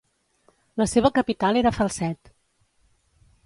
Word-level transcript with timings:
La 0.83 0.87
seva 0.93 1.11
capital 1.19 1.61
era 1.63 1.75
Falset. 1.77 2.35